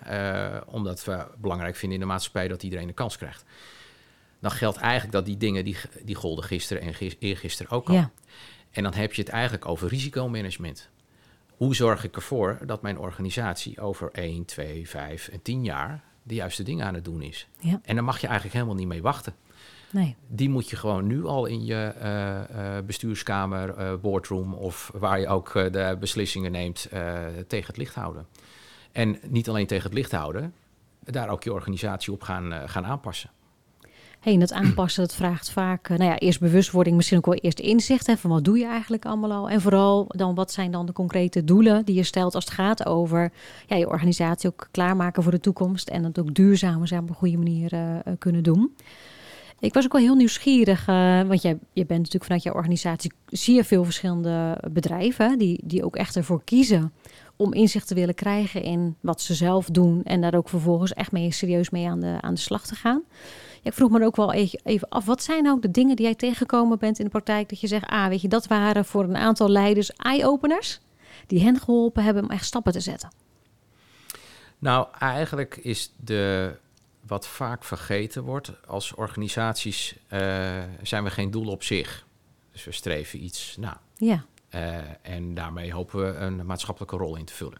[0.68, 3.46] omdat we belangrijk vinden in de maatschappij dat iedereen een kans krijgt
[4.42, 7.96] dan geldt eigenlijk dat die dingen die, die golden gisteren en eergisteren ook al.
[7.96, 8.12] Ja.
[8.72, 10.90] En dan heb je het eigenlijk over risicomanagement.
[11.50, 16.36] Hoe zorg ik ervoor dat mijn organisatie over 1, 2, 5 en 10 jaar de
[16.36, 17.48] juiste dingen aan het doen is?
[17.60, 17.80] Ja.
[17.84, 19.36] En dan mag je eigenlijk helemaal niet mee wachten.
[19.92, 20.16] Nee.
[20.28, 25.20] Die moet je gewoon nu al in je uh, uh, bestuurskamer, uh, boardroom of waar
[25.20, 26.88] je ook de beslissingen neemt
[27.48, 28.28] tegen het licht houden.
[28.92, 30.54] En niet alleen tegen het licht houden,
[31.00, 33.30] daar ook je organisatie op gaan, gaan aanpassen
[34.22, 37.60] hey, dat aanpassen, dat vraagt vaak, uh, nou ja, eerst bewustwording, misschien ook wel eerst
[37.60, 39.50] inzicht hè, van wat doe je eigenlijk allemaal al.
[39.50, 42.86] En vooral dan, wat zijn dan de concrete doelen die je stelt als het gaat
[42.86, 43.32] over
[43.68, 47.16] ja, je organisatie ook klaarmaken voor de toekomst en dat ook duurzamer zijn op een
[47.16, 48.76] goede manier uh, kunnen doen.
[49.60, 53.56] Ik was ook wel heel nieuwsgierig, want jij, je bent natuurlijk vanuit jouw organisatie, zie
[53.56, 56.94] je veel verschillende bedrijven die, die ook echt ervoor kiezen
[57.36, 61.12] om inzicht te willen krijgen in wat ze zelf doen en daar ook vervolgens echt
[61.12, 63.04] mee serieus mee aan de, aan de slag te gaan
[63.62, 66.80] ik vroeg me ook wel even af, wat zijn nou de dingen die jij tegengekomen
[66.80, 69.50] bent in de praktijk dat je zegt, ah, weet je, dat waren voor een aantal
[69.50, 70.80] leiders eye-openers
[71.28, 73.10] die hen geholpen hebben om echt stappen te zetten?
[74.60, 76.56] Nou, eigenlijk is de
[77.08, 80.20] wat vaak vergeten wordt als organisaties uh,
[80.82, 82.06] zijn we geen doel op zich.
[82.52, 83.80] Dus we streven iets na.
[83.96, 84.24] Ja.
[84.56, 87.60] Uh, en daarmee hopen we een maatschappelijke rol in te vullen.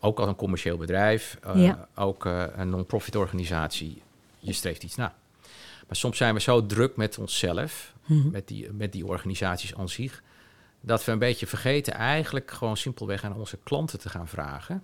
[0.00, 1.88] Ook als een commercieel bedrijf, uh, ja.
[1.94, 4.02] ook een non-profit organisatie
[4.38, 5.14] je streeft iets na.
[5.86, 8.30] Maar soms zijn we zo druk met onszelf, mhm.
[8.30, 10.22] met, die, met die organisaties aan zich,
[10.80, 14.82] dat we een beetje vergeten eigenlijk gewoon simpelweg aan onze klanten te gaan vragen.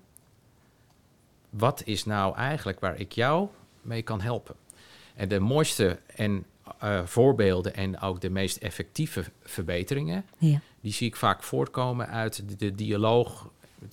[1.50, 3.48] Wat is nou eigenlijk waar ik jou
[3.82, 4.54] mee kan helpen?
[5.14, 6.44] En de mooiste en
[6.82, 10.60] uh, voorbeelden en ook de meest effectieve verbeteringen, ja.
[10.80, 13.48] die zie ik vaak voortkomen uit de, dialoog.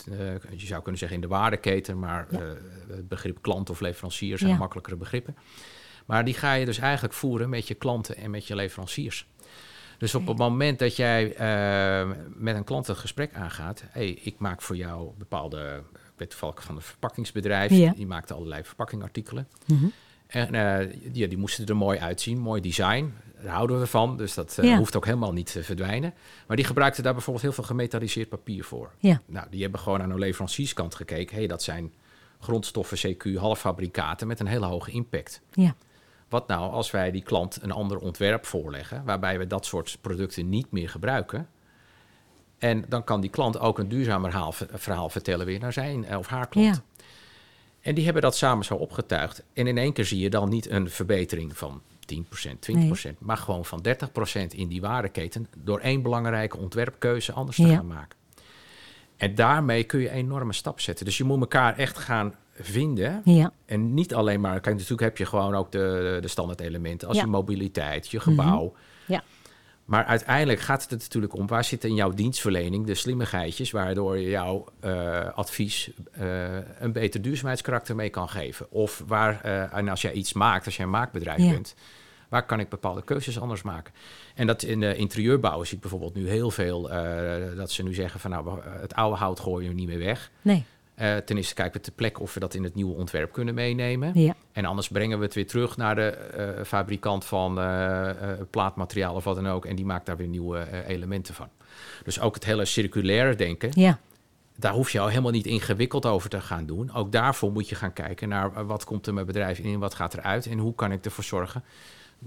[0.10, 0.18] Uh,
[0.56, 2.40] je zou kunnen zeggen in de waardeketen, maar uh,
[2.88, 5.36] het begrip klant of leverancier zijn makkelijkere begrippen.
[6.06, 9.28] Maar die ga je dus eigenlijk voeren met je klanten en met je leveranciers.
[9.98, 14.36] Dus op het moment dat jij uh, met een klant een gesprek aangaat, hey, ik
[14.40, 17.94] maak voor jou bepaalde, ik weet toevallig van een verpakkingsbedrijf, ja.
[17.96, 19.48] die maakte allerlei verpakkingartikelen.
[19.66, 19.92] Mm -hmm.
[20.28, 23.14] En uh, die, die moesten er mooi uitzien, mooi design.
[23.44, 24.78] Daar houden we van, dus dat uh, ja.
[24.78, 26.14] hoeft ook helemaal niet te verdwijnen.
[26.48, 28.92] Maar die gebruikten daar bijvoorbeeld heel veel gemetaliseerd papier voor.
[29.00, 29.22] Ja.
[29.26, 31.36] Nou, die hebben gewoon aan de leverancierskant gekeken.
[31.36, 31.94] hey, dat zijn
[32.40, 35.42] grondstoffen, CQ, halffabrikaten met een hele hoge impact.
[35.54, 35.76] Ja.
[36.30, 40.50] Wat nou als wij die klant een ander ontwerp voorleggen, waarbij we dat soort producten
[40.50, 41.48] niet meer gebruiken?
[42.58, 46.18] En dan kan die klant ook een duurzamer verhaal, verhaal vertellen weer naar zijn eh,
[46.18, 46.76] of haar klant.
[46.76, 47.04] Ja.
[47.82, 49.44] En die hebben dat samen zo opgetuigd.
[49.54, 53.66] En in één keer zie je dan niet een verbetering van 10%, 20%, maar gewoon
[53.66, 57.76] van 30% in die waardeketen door één belangrijke ontwerpkeuze anders te Ja.
[57.76, 58.18] gaan maken.
[59.18, 61.06] En daarmee kun je een enorme stap zetten.
[61.06, 63.22] Dus je moet elkaar echt gaan vinden.
[63.26, 63.54] Ja.
[63.66, 67.18] En niet alleen maar, kijk, natuurlijk heb je gewoon ook de, de standaard elementen als
[67.18, 67.24] Ja.
[67.24, 68.64] je mobiliteit, je gebouw.
[68.76, 68.80] Ja.
[69.92, 74.18] Maar uiteindelijk gaat het er natuurlijk om, waar zit in jouw dienstverlening de slimmigheidjes, waardoor
[74.18, 78.72] je jouw eh, advies eh, een beter duurzaamheidskarakter mee kan geven.
[78.72, 81.52] Of waar, eh, en als jij iets maakt, als jij een maakbedrijf Ja.
[81.52, 81.76] bent,
[82.30, 83.94] waar kan ik bepaalde keuzes anders maken?
[84.36, 86.82] En dat in de interieurbouw zie ik bijvoorbeeld nu heel veel,
[87.56, 90.32] dat ze nu zeggen van nou, het oude hout gooien we niet meer weg.
[90.42, 90.66] Nee.
[91.02, 93.54] Eh, ten eerste kijken we ter plekke of we dat in het nieuwe ontwerp kunnen
[93.54, 94.20] meenemen.
[94.20, 94.36] Ja.
[94.52, 98.10] En anders brengen we het weer terug naar de eh, fabrikant van eh,
[98.50, 99.66] plaatmateriaal of wat dan ook.
[99.66, 101.48] En die maakt daar weer nieuwe elementen van.
[102.04, 104.00] Dus ook het hele circulaire denken, Ja.
[104.58, 106.94] daar hoef je al helemaal niet ingewikkeld over te gaan doen.
[106.94, 110.14] Ook daarvoor moet je gaan kijken naar wat komt er mijn bedrijf in, wat gaat
[110.14, 111.64] eruit en hoe kan ik ervoor zorgen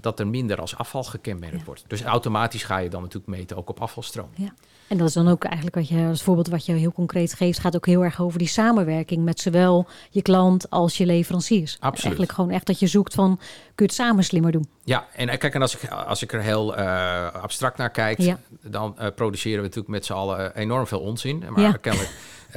[0.01, 1.63] dat er minder als afval gekenmerkt Ja.
[1.65, 1.83] wordt.
[1.87, 4.29] Dus automatisch ga je dan natuurlijk meten ook op afvalstroom.
[4.35, 4.53] Ja.
[4.87, 7.59] En dat is dan ook eigenlijk wat je als voorbeeld wat je heel concreet geeft,
[7.59, 11.73] gaat ook heel erg over die samenwerking met zowel je klant als je leveranciers.
[11.73, 12.03] Absoluut.
[12.03, 14.67] Eigenlijk gewoon echt dat je zoekt van kun je het samen slimmer doen.
[14.83, 18.19] Ja, en eh, kijk, en als ik, als ik er heel eh, abstract naar kijk,
[18.19, 18.39] Ja.
[18.61, 21.43] dan eh, produceren we natuurlijk met z'n allen enorm veel onzin.
[21.49, 21.71] Maar Ja.
[21.71, 22.11] kennelijk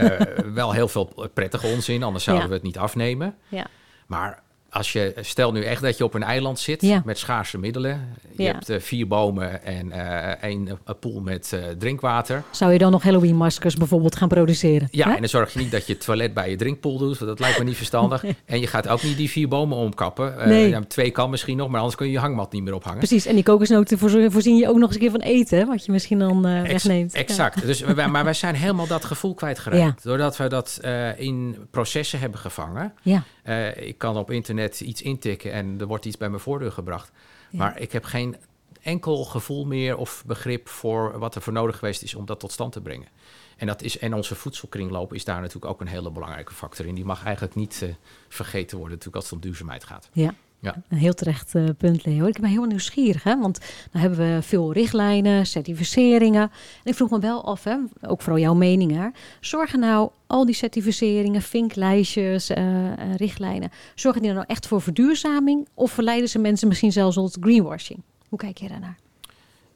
[0.54, 3.34] wel heel veel prettige onzin, anders zouden we het niet afnemen.
[3.48, 3.66] Ja.
[4.06, 7.02] Maar als je, stel nu echt dat je op een eiland zit Ja.
[7.04, 8.08] met schaarse middelen.
[8.36, 8.52] Je Ja.
[8.52, 12.42] hebt eh, vier bomen en eh één eh, pool met drinkwater.
[12.50, 14.88] Zou je dan nog Halloween maskers bijvoorbeeld gaan produceren?
[14.90, 15.12] Ja, Hè?
[15.14, 17.40] en dan zorg je niet dat je het toilet bij je drinkpool doet, want dat
[17.40, 18.24] lijkt me niet verstandig.
[18.44, 20.34] En je gaat ook niet die vier bomen omkappen.
[20.48, 20.68] Nee.
[20.68, 22.98] ja, twee kan misschien nog, maar anders kun je je hangmat niet meer ophangen.
[22.98, 25.84] Precies, en die kokosnoten voorzien je ook nog eens een keer van eten, hè, wat
[25.84, 27.12] je misschien dan Ex- wegneemt.
[27.14, 27.66] Exact.
[27.66, 30.02] Dus wij, maar wij zijn helemaal dat gevoel kwijtgeraakt.
[30.02, 30.80] Doordat we dat
[31.16, 32.92] in processen hebben gevangen.
[33.02, 36.72] Ja, Eh, ik kan op internet iets intikken en er wordt iets bij mijn voordeur
[36.72, 37.10] gebracht.
[37.50, 37.58] Ja.
[37.58, 38.36] Maar ik heb geen
[38.80, 42.52] enkel gevoel meer of begrip voor wat er voor nodig geweest is om dat tot
[42.52, 43.08] stand te brengen.
[43.56, 46.94] En, dat is, en onze voedselkringloop is daar natuurlijk ook een hele belangrijke factor in.
[46.94, 47.88] Die mag eigenlijk niet eh,
[48.28, 50.08] vergeten worden natuurlijk als het om duurzaamheid gaat.
[50.12, 50.34] ja.
[50.60, 50.82] Ja.
[50.88, 52.26] Een heel terecht eh, punt, Leo.
[52.26, 53.38] Ik ben heel nieuwsgierig, hè?
[53.38, 56.42] want dan hebben we veel richtlijnen, certificeringen.
[56.42, 56.50] En
[56.90, 59.08] ik vroeg me wel af, hè, ook vooral jouw mening hè.
[59.40, 65.68] Zorgen nou al die certificeringen, vinklijstjes, eh, richtlijnen, zorgen die nou echt voor verduurzaming?
[65.74, 68.02] Of verleiden ze mensen misschien zelfs tot greenwashing?
[68.28, 68.96] Hoe kijk je daarnaar?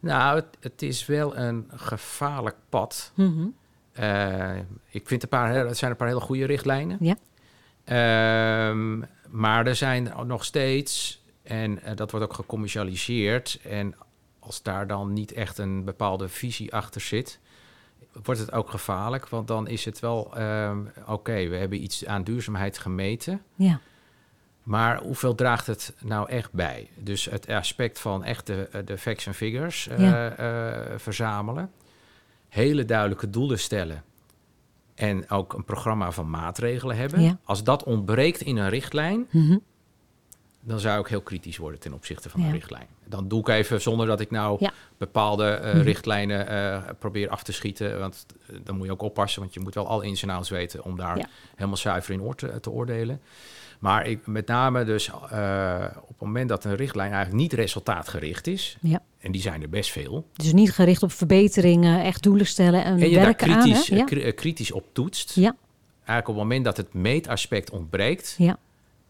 [0.01, 3.13] Nou, het, het is wel een gevaarlijk pad.
[3.15, 3.47] Mhm.
[3.93, 4.57] Eh,
[4.91, 6.97] ik vind een paar, het zijn een paar hele goede richtlijnen.
[7.01, 7.17] Ja.
[7.85, 13.59] Ehm, maar er zijn nog steeds, en eh, dat wordt ook gecommercialiseerd.
[13.63, 13.95] En
[14.39, 17.39] als daar dan niet echt een bepaalde visie achter zit,
[18.23, 19.29] wordt het ook gevaarlijk.
[19.29, 23.43] Want dan is het wel, ehm, oké, we hebben iets aan duurzaamheid gemeten.
[23.55, 23.81] Ja,
[24.63, 26.91] Maar hoeveel draagt het nou echt bij?
[26.97, 31.71] Dus het aspect van echt de, de facts en figures eh, eh, verzamelen.
[32.49, 34.05] Hele duidelijke doelen stellen.
[34.95, 37.21] En ook een programma van maatregelen hebben.
[37.23, 37.39] Ja.
[37.45, 39.57] Als dat ontbreekt in een richtlijn, Mhm.
[40.65, 42.47] Dan zou ik heel kritisch worden ten opzichte van Ja.
[42.47, 42.87] een richtlijn.
[43.07, 44.73] Dan doe ik even zonder dat ik nou Ja.
[44.99, 45.83] bepaalde eh, Mhm.
[45.83, 47.99] richtlijnen eh, probeer af te schieten.
[47.99, 50.51] Want eh, dan moet je ook oppassen, want je moet wel al ins en outs
[50.51, 51.27] weten om daar Ja.
[51.55, 53.21] helemaal zuiver in te, te oordelen.
[53.79, 55.29] Maar ik, met name dus op
[56.09, 59.03] het moment dat een richtlijn eigenlijk niet resultaatgericht is, Ja.
[59.19, 62.93] en die zijn er best veel, Dus niet gericht op verbeteringen, echt doelen stellen en,
[63.01, 64.35] en je daar werken kritisch, aan.
[64.35, 65.55] Kritisch op toetst, Ja.
[65.97, 68.59] eigenlijk op het moment dat het meetaspect ontbreekt, Ja.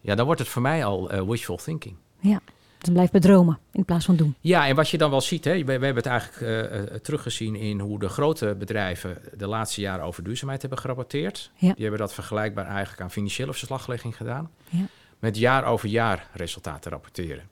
[0.02, 1.96] Ja, dan wordt het voor mij al eh, wishful thinking.
[2.20, 2.40] ja,
[2.78, 4.34] dus blijf bij dromen in plaats van doen.
[4.40, 7.00] Ja, en wat je dan wel ziet, hè, we, we hebben het eigenlijk eh, eh,
[7.00, 11.50] teruggezien in hoe de grote bedrijven de laatste jaren over duurzaamheid hebben gerapporteerd.
[11.54, 11.72] Ja.
[11.72, 14.50] Die hebben dat vergelijkbaar eigenlijk aan financiële verslaglegging gedaan.
[14.68, 14.86] Ja.
[15.18, 17.48] Met jaar over jaar resultaten rapporteren.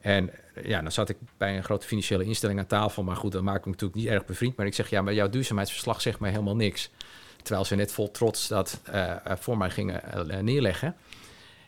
[0.00, 0.30] En
[0.62, 3.02] ja, dan zat ik bij een grote financiële instelling aan tafel.
[3.02, 4.56] Maar goed, dat maakt me natuurlijk niet erg bevriend.
[4.56, 6.90] Maar ik zeg, ja, maar jouw duurzaamheidsverslag zegt mij helemaal niks.
[7.42, 8.80] Terwijl ze net vol trots dat
[9.24, 10.02] voor mij gingen
[10.44, 10.96] neerleggen.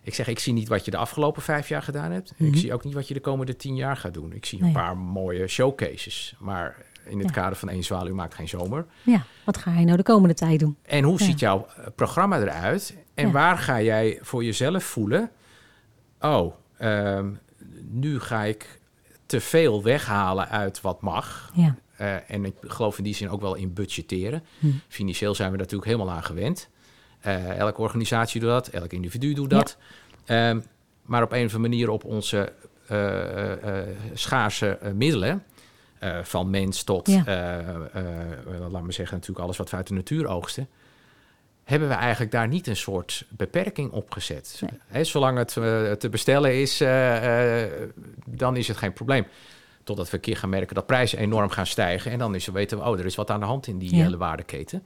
[0.07, 2.33] Ik zeg, ik zie niet wat je de afgelopen vijf jaar gedaan hebt.
[2.37, 2.45] Mhm.
[2.53, 4.33] Ik zie ook niet wat je de komende tien jaar gaat doen.
[4.33, 4.69] Ik zie Nee.
[4.69, 6.35] een paar mooie showcases.
[6.38, 7.33] Maar in het Ja.
[7.35, 8.87] kader van één zwaluw maakt geen zomer.
[9.03, 10.77] Ja, wat ga je nou de komende tijd doen?
[10.83, 11.25] En hoe Ja.
[11.25, 12.97] ziet jouw eh, programma eruit?
[13.14, 13.33] En Ja.
[13.33, 15.31] waar ga jij voor jezelf voelen?
[16.21, 17.31] Oh, ehm,
[17.90, 18.81] nu ga ik
[19.27, 21.51] te veel weghalen uit wat mag.
[21.55, 24.42] Ja, Eh, en ik geloof in die zin ook wel in budgetteren.
[24.59, 24.66] Hm.
[24.88, 26.69] Financieel zijn we natuurlijk helemaal aan gewend.
[27.34, 29.76] Elke organisatie doet dat, elk individu doet dat.
[30.24, 30.60] Ehm,
[31.02, 32.52] maar op een of andere manier op onze
[34.14, 35.42] schaarse middelen
[36.22, 37.24] van mens tot, ja.
[38.70, 40.68] laat me zeggen, natuurlijk alles wat we uit de natuur oogsten,
[41.64, 44.62] hebben we eigenlijk daar niet een soort beperking op gezet.
[44.90, 45.04] Nee.
[45.04, 45.52] zolang het
[46.00, 46.78] te bestellen is,
[48.26, 49.26] dan is het geen probleem.
[49.84, 52.10] Totdat we een keer gaan merken dat prijzen enorm gaan stijgen.
[52.10, 54.16] En dan is, weten we, oh, er is wat aan de hand in die hele
[54.16, 54.82] waardeketen.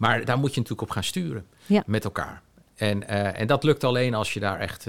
[0.00, 1.46] Maar daar moet je natuurlijk op gaan sturen
[1.86, 2.42] met elkaar.
[2.76, 4.86] En, en dat lukt alleen als je daar echt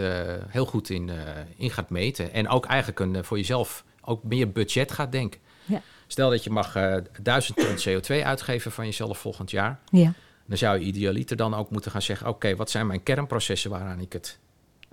[0.48, 1.10] heel goed in,
[1.56, 2.34] in gaat meten.
[2.34, 5.40] En ook eigenlijk een, voor jezelf ook meer budget gaat denken.
[5.66, 5.82] Ja.
[6.08, 6.78] Stel dat je mag
[7.22, 9.80] 1000 ton CO2 uitgeven van jezelf volgend jaar.
[9.92, 10.14] Ja.
[10.46, 12.28] Dan zou je idealiter dan ook moeten gaan zeggen...
[12.28, 14.40] oké, wat zijn mijn kernprocessen waaraan ik het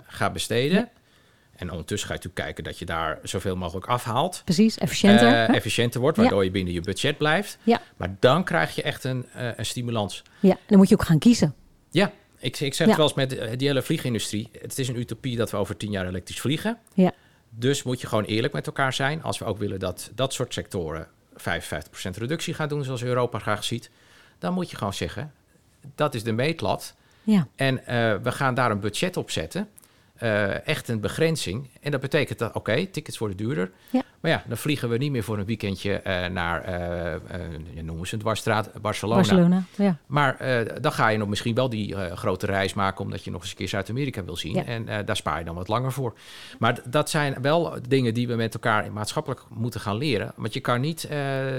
[0.02, 0.88] ga besteden?
[1.58, 4.42] En ondertussen ga je natuurlijk kijken dat je daar zoveel mogelijk afhaalt.
[4.44, 5.28] Precies, efficiënter.
[5.28, 7.58] Uh, efficiënter wordt, waardoor je binnen je budget blijft.
[7.62, 7.80] Ja.
[7.96, 10.22] Maar dan krijg je echt een, uh, een stimulans.
[10.40, 11.54] Ja, dan moet je ook gaan kiezen.
[11.90, 14.48] Ja, ik, ik zeg het wel eens met die hele vliegindustrie.
[14.60, 16.78] Het is een utopie dat we over tien jaar elektrisch vliegen.
[16.94, 17.12] Ja.
[17.50, 19.22] Dus moet je gewoon eerlijk met elkaar zijn.
[19.22, 21.40] Als we ook willen dat dat soort sectoren 55%
[22.12, 23.90] reductie gaan doen, zoals Europa graag ziet,
[24.38, 25.32] dan moet je gewoon zeggen:
[25.94, 26.94] dat is de meetlat.
[27.22, 27.48] Ja.
[27.56, 27.84] En uh,
[28.22, 29.68] we gaan daar een budget op zetten.
[30.22, 31.70] Uh, echt een begrenzing.
[31.80, 33.70] En dat betekent dat, oké, tickets worden duurder.
[33.90, 34.02] Ja.
[34.20, 38.14] Maar ja, dan vliegen we niet meer voor een weekendje uh, naar, uh, noemen ze
[38.14, 39.16] het, dwarsstraat, Barcelona.
[39.20, 39.98] Barcelona ja.
[40.06, 40.36] Maar
[40.80, 43.04] dan ga je nog misschien wel die grote reis maken...
[43.04, 44.54] omdat je nog eens een keer Zuid-Amerika wil zien.
[44.54, 44.64] Ja.
[44.64, 46.14] En daar spaar je dan wat langer voor.
[46.58, 50.32] Maar dat zijn wel dingen die we met elkaar maatschappelijk moeten gaan leren.
[50.36, 51.00] Want je kan niet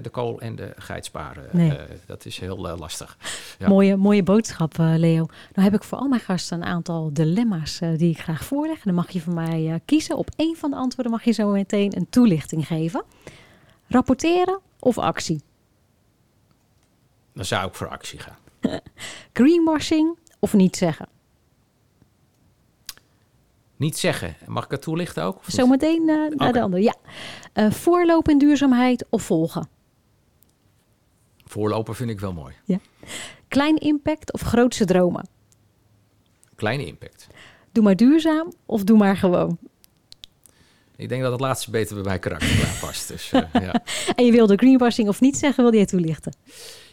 [0.01, 1.43] de kool en de geit sparen.
[1.51, 1.77] Nee.
[2.05, 3.17] dat is heel lastig.
[3.59, 3.67] Ja.
[3.67, 5.25] Mooie, mooie boodschap, Leo.
[5.53, 8.85] Nou heb ik voor al mijn gasten een aantal dilemma's die ik graag voorleggen.
[8.85, 10.17] Dan mag je van mij kiezen.
[10.17, 13.03] Op één van de antwoorden mag je zo meteen een toelichting geven.
[13.87, 15.41] Rapporteren of actie?
[17.33, 18.37] Dan zou ik voor actie gaan.
[19.33, 21.07] Greenwashing of niet zeggen?
[23.75, 24.35] Niet zeggen.
[24.47, 25.41] Mag ik het toelichten ook?
[25.47, 26.83] Zometeen uh, naar de andere.
[26.83, 26.95] Ja.
[27.53, 29.67] Uh, voorlopen in duurzaamheid of volgen?
[31.45, 32.55] Voorlopen vind ik wel mooi.
[32.63, 32.79] Ja.
[33.47, 35.27] Klein impact of grootse dromen?
[36.55, 37.27] Kleine impact.
[37.71, 39.57] Doe maar duurzaam of doe maar gewoon?
[40.99, 43.07] Ik denk dat het laatste beter bij mijn karakter past.
[43.07, 43.81] Dus, uh, ja.
[44.15, 46.33] En je wilde greenwashing of niet zeggen, wilde je toelichten?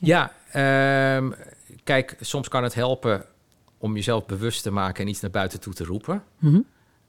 [0.01, 1.35] Ja, ja um,
[1.85, 3.25] kijk, soms kan het helpen
[3.79, 6.23] om jezelf bewust te maken en iets naar buiten toe te roepen.
[6.39, 6.67] Mm -hmm.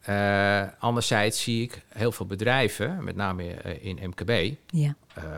[0.09, 4.95] uh, anderzijds zie ik heel veel bedrijven, met name uh, in MKB, ja.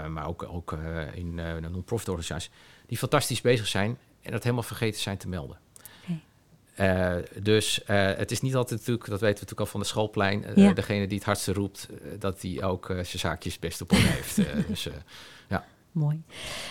[0.08, 0.78] maar ook, ook
[1.13, 2.52] in non-profit organisaties,
[2.86, 5.58] die fantastisch bezig zijn en dat helemaal vergeten zijn te melden.
[6.79, 9.85] Uh, dus uh, het is niet altijd natuurlijk, dat weten we natuurlijk al van de
[9.85, 10.73] schoolplein, uh, ja.
[10.73, 11.87] degene die het hardste roept,
[12.19, 14.39] dat die ook zijn zaakjes best op orde heeft.
[14.67, 14.87] dus
[15.47, 15.65] ja.
[15.91, 16.21] Mooi.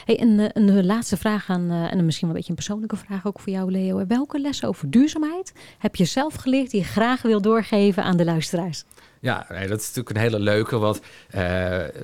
[0.04, 3.40] Hey, een, een laatste vraag aan, en misschien wel een beetje een persoonlijke vraag ook
[3.40, 4.06] voor jou, Leo.
[4.06, 8.24] Welke lessen over duurzaamheid heb je zelf geleerd die je graag wil doorgeven aan de
[8.24, 8.84] luisteraars?
[9.20, 11.00] Ja, nee, dat is natuurlijk een hele leuke, want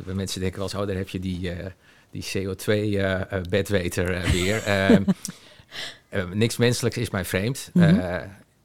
[0.05, 1.51] mensen denken wel eens, oh, daar heb je die,
[2.11, 4.63] die CO2-bedweter weer.
[4.65, 5.03] Ehm,
[6.11, 7.71] Uh, niks menselijks is mij vreemd.
[7.73, 8.01] Mm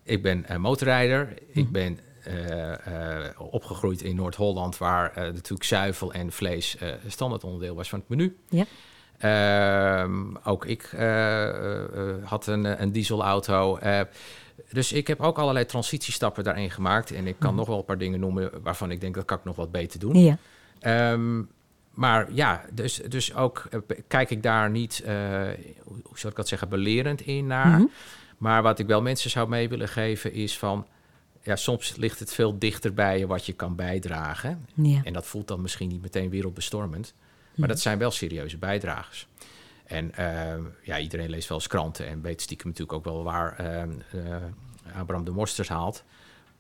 [0.04, 1.34] ik ben motorrijder.
[1.52, 1.72] Ik mhm.
[1.72, 2.00] ben
[3.38, 8.38] opgegroeid in Noord-Holland, waar natuurlijk zuivel en vlees standaard onderdeel was van het menu.
[8.50, 8.66] Ja.
[9.18, 10.90] Ehm, ook ik
[12.24, 13.80] had een, een dieselauto.
[14.72, 17.12] dus ik heb ook allerlei transitiestappen daarin gemaakt.
[17.12, 17.58] En ik kan mhm.
[17.58, 20.00] nog wel een paar dingen noemen waarvan ik denk dat kan ik nog wat beter
[20.00, 20.16] doen.
[20.16, 20.38] Ja.
[21.12, 21.50] Um,
[22.00, 25.10] maar ja, dus, dus ook uh, kijk ik daar niet, uh,
[25.84, 27.68] hoe zou ik dat zeggen, belerend in naar.
[27.68, 27.92] Mm -hmm.
[28.38, 30.88] Maar wat ik wel mensen zou mee willen geven is van...
[31.44, 34.66] Ja, soms ligt het veel dichter bij je wat je kan bijdragen.
[34.74, 35.02] Ja.
[35.04, 37.14] En dat voelt dan misschien niet meteen wereldbestormend.
[37.14, 37.68] Maar mm -hmm.
[37.68, 39.28] dat zijn wel serieuze bijdragers.
[39.86, 43.56] En uh, ja, iedereen leest wel eens kranten en weet stiekem natuurlijk ook wel waar
[44.96, 46.04] Abraham de Mosters haalt.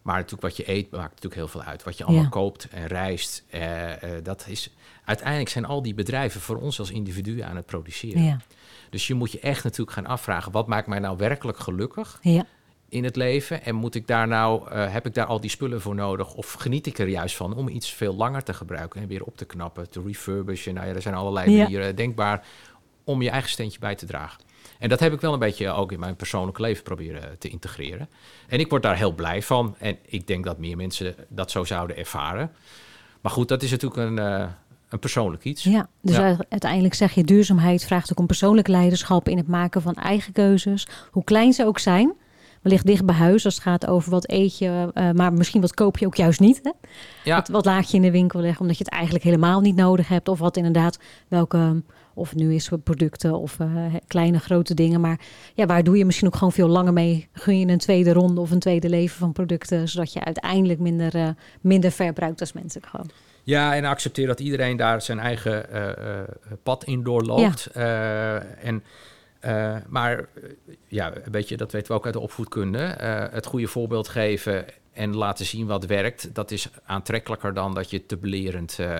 [0.01, 1.83] Maar natuurlijk wat je eet maakt natuurlijk heel veel uit.
[1.83, 2.29] Wat je allemaal ja.
[2.29, 4.73] koopt en reist, uh, uh, dat is...
[5.05, 8.23] Uiteindelijk zijn al die bedrijven voor ons als individuen aan het produceren.
[8.23, 8.37] Ja.
[8.89, 10.51] Dus je moet je echt natuurlijk gaan afvragen...
[10.51, 12.45] wat maakt mij nou werkelijk gelukkig ja.
[12.89, 13.63] in het leven?
[13.63, 16.33] En moet ik daar nou, uh, heb ik daar al die spullen voor nodig?
[16.33, 19.01] Of geniet ik er juist van om iets veel langer te gebruiken...
[19.01, 20.73] en weer op te knappen, te refurbishen?
[20.73, 22.45] Nou ja, er zijn allerlei manieren denkbaar
[23.03, 24.41] om je eigen steentje bij te dragen.
[24.79, 28.09] En dat heb ik wel een beetje ook in mijn persoonlijke leven proberen te integreren.
[28.47, 29.75] En ik word daar heel blij van.
[29.79, 32.51] En ik denk dat meer mensen dat zo zouden ervaren.
[33.21, 34.47] Maar goed, dat is natuurlijk een, uh,
[34.89, 35.63] een persoonlijk iets.
[35.63, 36.37] Ja, dus ja.
[36.49, 40.87] uiteindelijk zeg je duurzaamheid vraagt ook om persoonlijk leiderschap in het maken van eigen keuzes,
[41.11, 42.13] hoe klein ze ook zijn.
[42.61, 45.73] wellicht dicht bij huis als het gaat over wat eet je, uh, maar misschien wat
[45.73, 46.59] koop je ook juist niet.
[46.63, 46.71] Hè?
[47.23, 47.35] Ja.
[47.35, 50.07] Wat, wat, laat je in de winkel leggen omdat je het eigenlijk helemaal niet nodig
[50.07, 50.27] hebt.
[50.27, 51.83] Of wat inderdaad, welke,
[52.19, 55.01] of nu is het producten of uh, kleine grote dingen.
[55.01, 55.19] Maar
[55.53, 57.27] ja, waar doe je misschien ook gewoon veel langer mee?
[57.33, 61.15] Gun je een tweede ronde of een tweede leven van producten, zodat je uiteindelijk minder,
[61.15, 61.29] uh,
[61.61, 63.09] minder verbruikt als mensen gewoon.
[63.43, 65.65] Ja, en accepteer dat iedereen daar zijn eigen
[66.63, 67.69] pad in doorloopt.
[67.73, 68.39] Ja.
[68.61, 68.83] en
[69.45, 70.25] uh, maar
[70.87, 72.97] ja, een beetje, dat weten we ook uit de opvoedkunde.
[73.01, 77.89] Uh, het goede voorbeeld geven en laten zien wat werkt, dat is aantrekkelijker dan dat
[77.89, 78.97] je het te belerend uh,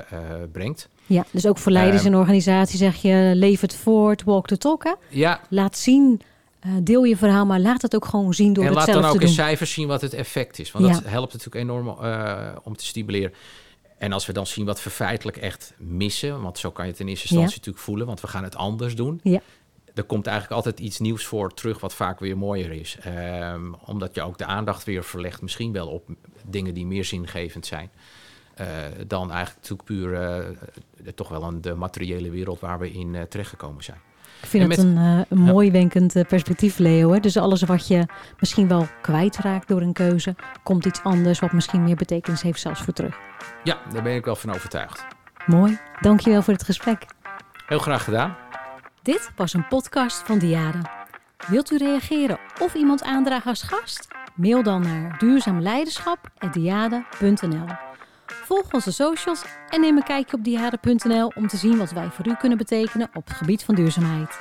[0.52, 0.89] brengt.
[1.06, 4.84] Ja, dus ook voor leiders in organisatie zeg je, leef het voort, walk the talk.
[4.84, 4.93] Hè?
[5.10, 5.39] Ja.
[5.49, 6.21] Laat zien,
[6.82, 9.02] deel je verhaal, maar laat het ook gewoon zien door en het zelf te doen.
[9.02, 10.71] En laat dan ook in cijfers zien wat het effect is.
[10.71, 10.91] Want ja.
[10.91, 11.88] dat helpt natuurlijk enorm
[12.63, 13.34] om te stimuleren.
[13.97, 16.99] En als we dan zien wat we feitelijk echt missen, want zo kan je het
[16.99, 17.58] in eerste instantie ja.
[17.58, 19.19] natuurlijk voelen, want we gaan het anders doen.
[19.23, 19.41] Ja
[19.93, 22.97] er komt eigenlijk altijd iets nieuws voor terug, wat vaak weer mooier is.
[23.52, 26.10] Um, omdat je ook de aandacht weer verlegt, misschien wel op
[26.45, 27.89] dingen die meer zingevend zijn.
[28.62, 28.65] Uh,
[29.08, 30.12] dan eigenlijk natuurlijk puur
[31.02, 33.97] uh, toch wel een de materiële wereld waar we in uh, terechtgekomen zijn.
[34.41, 34.97] Ik vind het een,
[35.30, 37.12] een mooi wenkend perspectief, Leo.
[37.12, 37.19] Hè?
[37.19, 38.06] Dus alles wat je
[38.39, 42.82] misschien wel kwijtraakt door een keuze, komt iets anders wat misschien meer betekenis heeft zelfs
[42.82, 43.17] voor terug.
[43.63, 45.06] Ja, daar ben ik wel van overtuigd.
[45.45, 47.06] Mooi, dankjewel voor het gesprek.
[47.65, 48.38] Heel graag gedaan.
[49.01, 50.79] Dit was een podcast van Diade.
[51.47, 54.07] Wilt u reageren of iemand aandragen als gast?
[54.35, 57.65] Mail dan naar duurzaamleiderschap.diade.nl
[58.25, 62.27] Volg onze socials en neem een kijkje op diade.nl om te zien wat wij voor
[62.27, 64.39] u kunnen betekenen op het gebied van duurzaamheid.